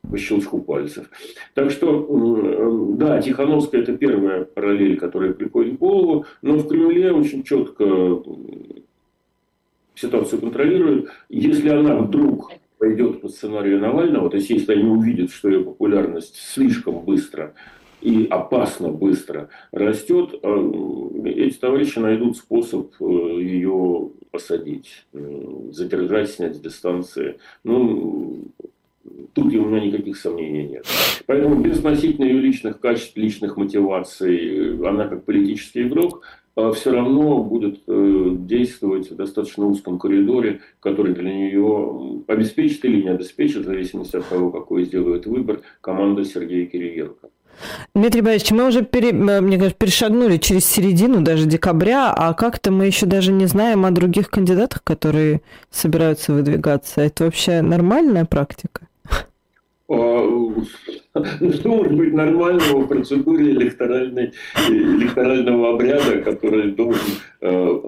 [0.09, 1.09] по щелчку пальцев.
[1.53, 7.43] Так что, да, Тихановская– это первая параллель, которая приходит в голову, но в Кремле очень
[7.43, 8.21] четко
[9.95, 11.09] ситуацию контролируют.
[11.29, 12.51] Если она вдруг
[12.83, 17.53] пойдет по сценарию Навального, то есть если они увидят, что ее популярность слишком быстро
[18.01, 20.71] и опасно быстро растет, э,
[21.23, 27.37] эти товарищи найдут способ э, ее посадить, задержать, снять с дистанции.
[27.63, 28.47] Ну,
[29.31, 30.85] тут у меня никаких сомнений нет.
[31.25, 36.23] Поэтому без относительно ее личных качеств, личных мотиваций, она как политический игрок
[36.55, 43.09] все равно будет э, действовать в достаточно узком коридоре, который для нее обеспечит или не
[43.09, 47.29] обеспечит, в зависимости от того, какой сделает выбор, команда Сергея Кириенко.
[47.95, 52.71] Дмитрий Борисович, мы уже, пере, э, мне кажется, перешагнули через середину даже декабря, а как-то
[52.71, 57.01] мы еще даже не знаем о других кандидатах, которые собираются выдвигаться.
[57.01, 58.87] Это вообще нормальная практика?
[59.87, 64.33] Что может быть нормального в процедуре электоральной,
[64.69, 67.01] электорального обряда, который должен
[67.41, 67.81] э,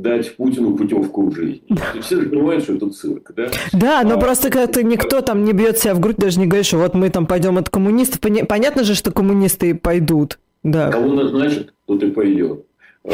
[0.00, 1.62] дать Путину путевку в жизнь?
[2.00, 3.50] Все же понимают, что это цирк, да?
[3.72, 6.66] Да, но а, просто когда никто там не бьет себя в грудь, даже не говорит,
[6.66, 8.20] что вот мы там пойдем от коммунистов.
[8.48, 10.38] Понятно же, что коммунисты пойдут.
[10.62, 10.90] Да.
[10.90, 12.64] Кого назначат, тот и пойдет.
[13.02, 13.12] Э,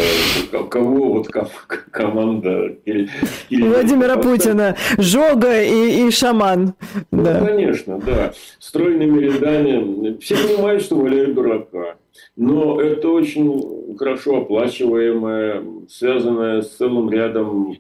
[0.68, 1.28] кого вот
[1.90, 2.76] команда
[3.50, 6.74] Владимира Путина, Жога и, и Шаман.
[7.12, 7.46] Ну, да.
[7.46, 8.32] конечно, да.
[8.58, 10.18] Стройными рядами.
[10.18, 11.96] Все понимают, что валяют дурака.
[12.36, 17.76] Но это очень хорошо оплачиваемая, связанная с целым рядом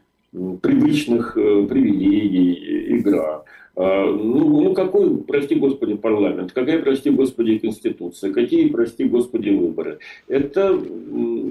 [0.62, 3.42] привычных э, привилегий игра.
[3.76, 9.98] А, ну, ну, какой, прости господи, парламент, какая, прости господи, конституция, какие, прости господи, выборы.
[10.28, 10.80] Это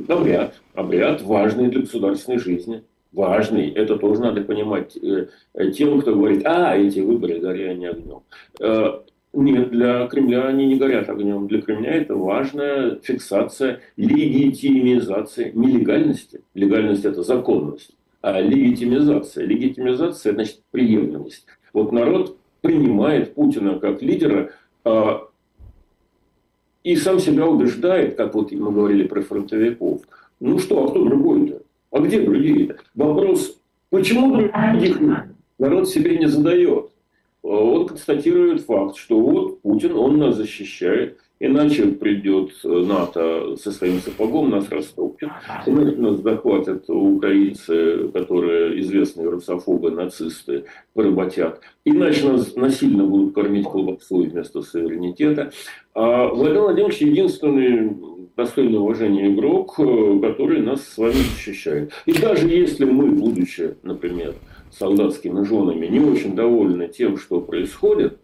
[0.07, 2.83] обряд, обряд важный для государственной жизни.
[3.11, 5.27] Важный, это тоже надо понимать э,
[5.71, 8.21] тем, кто говорит, а, эти выборы горят они огнем.
[8.59, 8.99] Э,
[9.31, 11.47] нет, для Кремля они не горят огнем.
[11.47, 16.41] Для Кремля это важная фиксация легитимизации, нелегальности.
[16.55, 17.91] Легальность– это законность.
[18.21, 19.45] А легитимизация.
[19.45, 21.45] Легитимизация– значит приемлемость.
[21.75, 24.51] Вот народ принимает Путина как лидера
[24.85, 25.27] а,
[26.85, 30.03] и сам себя убеждает, как вот мы говорили про фронтовиков.
[30.39, 31.63] Ну что, а кто другой-то?
[31.91, 32.77] А где другие-то?
[32.95, 33.59] Вопрос,
[33.89, 35.01] почему других
[35.59, 36.91] народ себе не задает?
[37.43, 43.99] Он констатирует факт, что вот Путин, он нас защищает, Иначе придет э, НАТО со своим
[43.99, 45.29] сапогом, нас растопчет.
[45.65, 50.63] Иначе нас захватят украинцы, которые известные русофобы, нацисты,
[50.93, 51.59] поработят.
[51.83, 55.51] Иначе нас насильно будут кормить колбасой вместо суверенитета.
[55.93, 57.95] А Владимир Владимирович единственный
[58.37, 61.91] достойный уважения игрок, э, который нас с вами защищает.
[62.05, 64.35] И даже если мы, будучи, например,
[64.71, 68.19] солдатскими женами, не очень довольны тем, что происходит,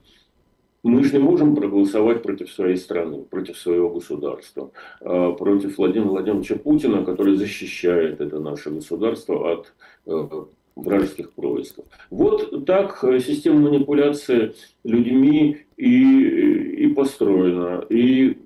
[0.84, 6.56] мы же не можем проголосовать против своей страны, против своего государства, а против Владимира Владимировича
[6.56, 9.74] Путина, который защищает это наше государство от
[10.08, 10.28] э,
[10.76, 11.86] вражеских происков.
[12.10, 14.54] Вот так система манипуляции
[14.84, 17.86] людьми и, и построена.
[17.90, 18.38] И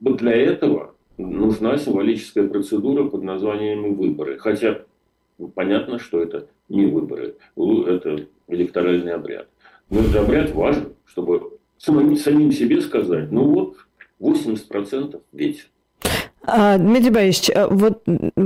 [0.00, 4.38] для этого нужна символическая процедура под названием выборы.
[4.38, 4.82] Хотя
[5.54, 9.48] понятно, что это не выборы, это электоральный обряд.
[9.90, 13.76] Но этот обряд важен, чтобы самим, самим себе сказать, ну вот
[14.20, 15.70] 80% ведь
[16.46, 18.02] а, Дмитрий Борисович, а вот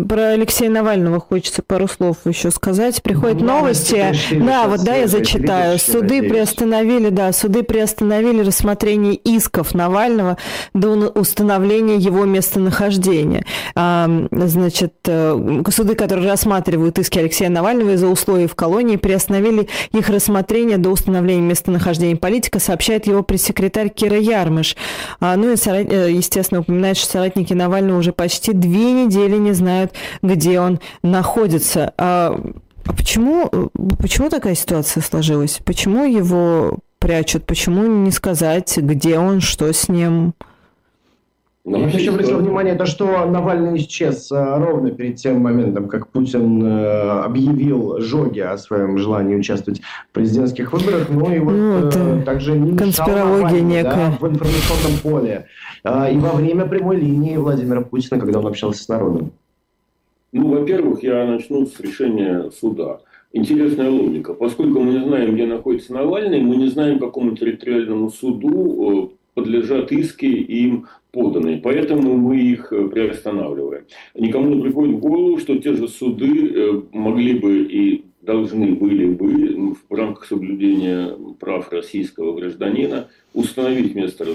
[0.08, 3.02] про Алексея Навального хочется пару слов еще сказать.
[3.02, 4.14] Приходят ну, новости.
[4.32, 5.78] Да, вот да, я зачитаю.
[5.78, 10.38] Суды приостановили, да, суды приостановили рассмотрение исков Навального
[10.74, 13.44] до установления его местонахождения.
[13.74, 20.08] А, значит, э, суды, которые рассматривают иски Алексея Навального из-за условий в колонии, приостановили их
[20.08, 24.76] рассмотрение до установления местонахождения политика, сообщает его пресс-секретарь Кира Ярмыш.
[25.20, 29.52] А, ну и, э, естественно, упоминает, что соратники Навального буквально уже почти две недели не
[29.52, 31.92] знают, где он находится.
[31.96, 32.38] А,
[32.84, 35.60] почему, почему такая ситуация сложилась?
[35.64, 37.46] Почему его прячут?
[37.46, 40.34] Почему не сказать, где он, что с ним?
[41.68, 46.08] Ну, Я еще обратил внимание, то, что Навальный исчез а, ровно перед тем моментом, как
[46.08, 51.10] Путин э, объявил Жоге о своем желании участвовать в президентских выборах.
[51.10, 54.16] Ну и вот ну, э, также не конспирология некая.
[54.18, 55.46] Да, в информационном поле.
[55.84, 59.32] Э, и во время прямой линии Владимира Путина, когда он общался с народом.
[60.32, 63.00] Ну, во-первых, я начну с решения суда.
[63.32, 64.32] Интересная логика.
[64.32, 70.26] Поскольку мы не знаем, где находится Навальный, мы не знаем, какому территориальному суду подлежат иски
[70.26, 71.58] им поданные.
[71.58, 73.84] Поэтому мы их э, приостанавливаем.
[74.16, 79.06] Никому не приходит в голову, что те же суды э, могли бы и должны были
[79.06, 84.26] бы в рамках соблюдения прав российского гражданина установить место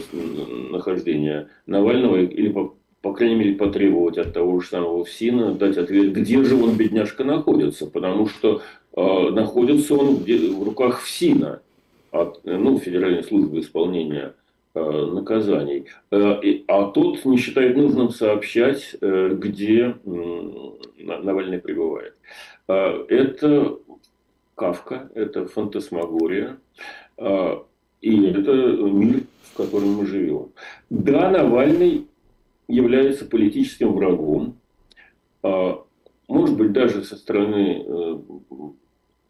[0.71, 6.13] нахождения Навального или, по, по крайней мере, потребовать от того же самого ФСИНа дать ответ,
[6.13, 7.87] где же он, бедняжка, находится.
[7.87, 8.61] Потому что
[8.95, 11.59] э, находится он в, руках ФСИНа,
[12.11, 14.42] от, ну, Федеральной службы исполнения Э,
[14.79, 15.85] наказаний.
[16.11, 22.15] Э, а тот не считает нужным сообщать, э, где Навальный пребывает.
[22.67, 23.77] Это
[24.55, 26.57] Кавка, это фантасмагория,
[28.01, 30.53] и это мир, в котором мы живем.
[30.89, 32.07] Да, Навальный
[32.69, 34.55] является политическим врагом,
[35.41, 38.23] может быть, даже со стороны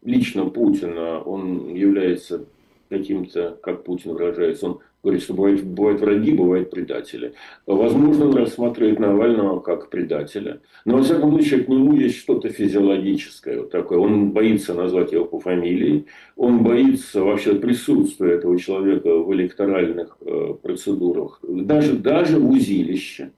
[0.04, 2.44] лично Путина он является
[2.88, 7.34] каким-то, как Путин выражается, он говорит, что бывают, бывают враги, бывают предатели.
[7.66, 10.60] Возможно, он рассматривает Навального как предателя.
[10.84, 13.60] Но, во всяком случае, к нему есть что-то физиологическое.
[13.60, 13.98] Вот такое.
[13.98, 16.06] Он боится назвать его по фамилии.
[16.36, 21.38] Он боится вообще присутствия этого человека в электоральных э, процедурах.
[21.46, 23.30] Даже, даже в узилище.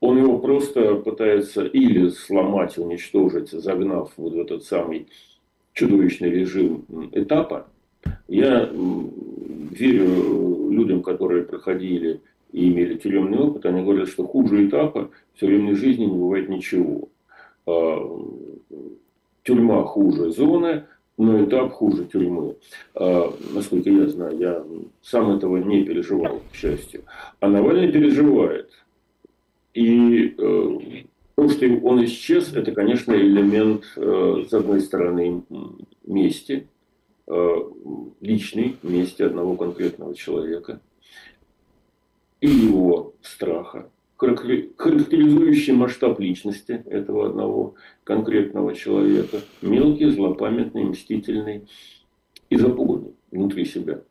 [0.00, 5.06] Он его просто пытается или сломать, уничтожить, загнав вот в этот самый
[5.72, 7.66] чудовищный режим этапа.
[8.28, 8.70] Я
[9.70, 12.20] верю людям, которые проходили
[12.52, 17.08] и имели тюремный опыт, они говорят, что хуже этапа в тюремной жизни не бывает ничего.
[17.66, 18.20] А,
[19.42, 20.84] тюрьма хуже зоны,
[21.16, 22.56] но этап хуже тюрьмы.
[22.94, 24.64] А, насколько я знаю, я
[25.02, 27.02] сам этого не переживал, к счастью.
[27.40, 28.70] А Навальный переживает.
[29.74, 30.78] И э,
[31.36, 35.42] то, что он исчез, это, конечно, элемент, э, с одной стороны,
[36.04, 36.66] мести,
[38.20, 40.80] личной мести одного конкретного человека
[42.40, 47.74] и его страха, характеризующий масштаб личности этого одного
[48.04, 51.68] конкретного человека, мелкий, злопамятный, мстительный
[52.50, 54.02] и запуганный внутри себя.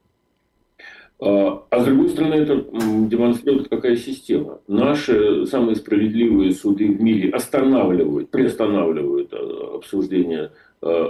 [1.20, 2.66] А, а с другой стороны, это
[3.08, 4.62] демонстрирует какая система.
[4.68, 9.38] Наши самые справедливые суды в мире останавливают, приостанавливают э,
[9.76, 10.52] обсуждение
[10.82, 11.06] э,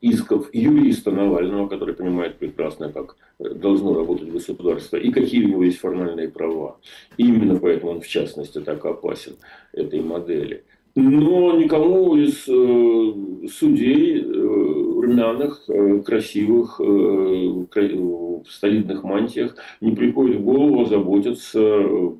[0.00, 5.78] исков юриста Навального, который понимает прекрасно, как должно работать государство и какие у него есть
[5.78, 6.78] формальные права.
[7.16, 9.36] И именно поэтому он, в частности, так опасен
[9.72, 10.64] этой модели.
[10.96, 20.38] Но никому из э, судей э, румяных, э, красивых, э, в солидных мантиях не приходит
[20.38, 22.10] в голову озаботиться э,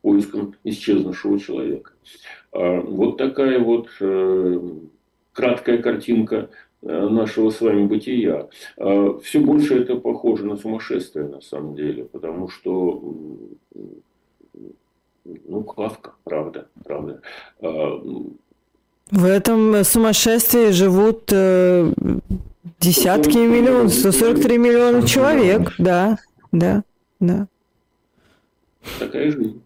[0.00, 1.92] поиском исчезнувшего человека.
[2.52, 4.60] А вот такая вот э,
[5.34, 8.48] краткая картинка Э, нашего с вами бытия.
[8.76, 13.02] А Все больше это похоже на сумасшествие на самом деле, потому что
[15.46, 17.20] ну, Кавка, правда, правда.
[17.60, 18.00] А,
[19.10, 21.92] В этом сумасшествии живут э,
[22.80, 26.18] десятки миллионов, 143 миллиона человек, да,
[26.52, 26.82] да,
[27.20, 27.46] да.
[28.98, 29.62] Такая жизнь.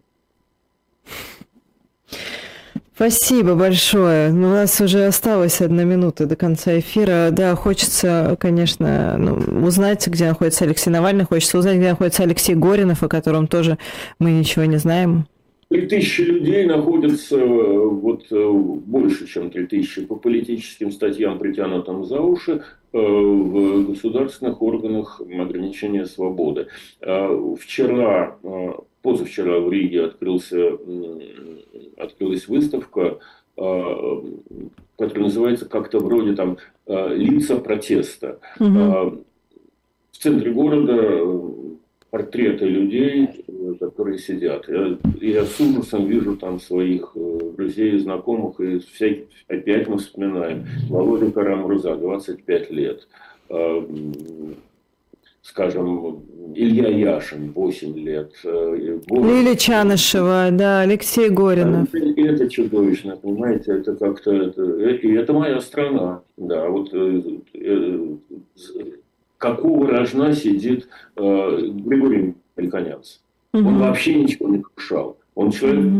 [2.95, 4.31] Спасибо большое.
[4.31, 7.29] Ну, у нас уже осталось одна минута до конца эфира.
[7.31, 11.25] Да, хочется, конечно, ну, узнать, где находится Алексей Навальный.
[11.25, 13.79] Хочется узнать, где находится Алексей Горинов, о котором тоже
[14.19, 15.25] мы ничего не знаем.
[15.69, 22.21] Три тысячи людей находятся, вот э, больше, чем три тысячи, по политическим статьям, притянутым за
[22.21, 26.67] уши, э, в государственных органах ограничения свободы.
[27.01, 28.37] Э, вчера
[29.03, 30.77] позавчера в Риге открылся,
[31.97, 33.19] открылась выставка,
[33.57, 34.23] а,
[34.97, 38.39] которая называется как-то вроде там а, «Лица протеста».
[38.59, 39.23] Угу.
[40.11, 41.21] В центре города
[42.09, 43.43] портреты людей,
[43.79, 44.69] которые сидят.
[44.69, 49.97] Я, я с ужасом вижу там своих э, друзей и знакомых, и всяких, опять мы
[49.97, 50.65] вспоминаем.
[50.89, 53.07] Володя Карамурза, 25 лет
[55.43, 56.23] скажем,
[56.55, 58.31] Илья Яшин, 8 лет.
[58.43, 61.93] Э, Лилия Чанышева, да, Алексей Горинов.
[61.93, 67.21] Это чудовищно, понимаете, это как-то, это, и это моя страна, да, вот э,
[67.53, 68.15] э,
[69.37, 70.87] какого рожна сидит
[71.17, 73.19] э, Григорий Мельконянц.
[73.53, 73.67] Угу.
[73.67, 75.17] Он вообще ничего не нарушал.
[75.35, 75.91] Он человек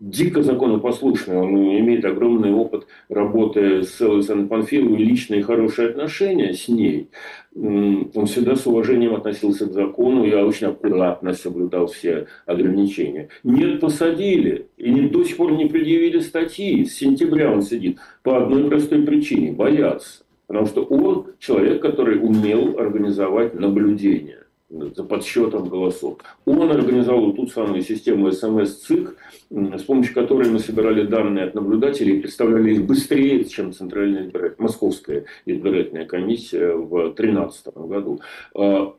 [0.00, 7.08] дико законопослушный, он имеет огромный опыт работы с Александром Панфиловой, личные хорошие отношения с ней.
[7.54, 13.28] Он всегда с уважением относился к закону, я очень аккуратно соблюдал все ограничения.
[13.44, 16.84] Нет, посадили, и не, до сих пор не предъявили статьи.
[16.84, 20.24] С сентября он сидит по одной простой причине– боятся.
[20.46, 26.18] Потому что он человек, который умел организовать наблюдение за подсчетом голосов.
[26.44, 29.16] Он организовал ту самую систему СМС-ЦИК,
[29.50, 34.56] с помощью которой мы собирали данные от наблюдателей и представляли их быстрее, чем Центральная избирательная,
[34.58, 38.20] Московская избирательная комиссия в 2013 году.
[38.54, 38.92] А,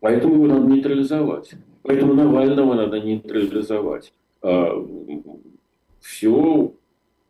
[0.00, 1.50] поэтому его надо нейтрализовать.
[1.82, 4.12] Поэтому Навального надо нейтрализовать.
[4.40, 4.72] А,
[6.00, 6.72] Все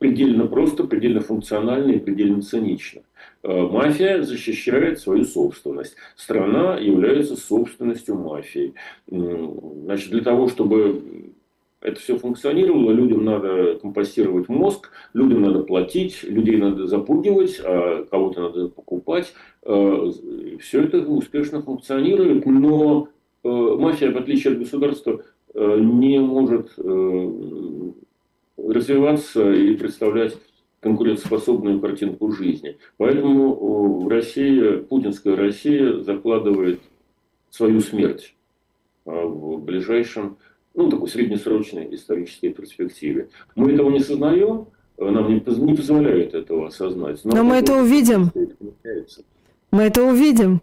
[0.03, 3.03] предельно просто, предельно функционально и предельно цинично.
[3.41, 5.95] Э, мафия защищает свою собственность.
[6.17, 8.73] Страна является собственностью мафии.
[9.07, 11.31] Значит, для того, чтобы
[11.79, 18.41] это все функционировало, людям надо компостировать мозг, людям надо платить, людей надо запугивать, а кого-то
[18.41, 19.33] надо покупать.
[19.61, 20.11] Э,
[20.59, 23.07] все это успешно функционирует, но
[23.41, 25.23] э, мафия, в отличие от государства,
[25.55, 26.71] не может
[28.57, 30.37] развиваться и представлять
[30.79, 32.77] конкурентоспособную картинку жизни.
[32.97, 36.81] Поэтому Россия, путинская Россия закладывает
[37.49, 38.35] свою смерть
[39.05, 40.37] в ближайшем,
[40.73, 43.29] ну, такой среднесрочной исторической перспективе.
[43.55, 47.21] Мы этого не сознаем, нам не, не позволяет этого осознать.
[47.23, 48.31] Но, Но мы это увидим.
[49.71, 50.61] Мы это увидим.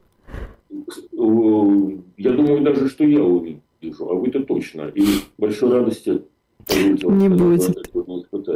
[1.12, 3.61] Я думаю даже, что я увижу,
[4.09, 4.91] а вы-то точно.
[4.95, 5.05] И
[5.38, 6.22] большой радости
[6.69, 7.77] не будет.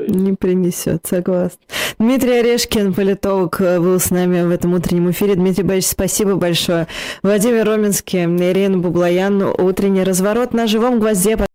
[0.09, 1.59] Не принесет, согласна.
[1.99, 5.35] Дмитрий Орешкин, политолог, был с нами в этом утреннем эфире.
[5.35, 6.87] Дмитрий Борисович, спасибо большое.
[7.23, 11.47] Владимир Роменский, Ирина Бублаян, утренний разворот на живом гвозде.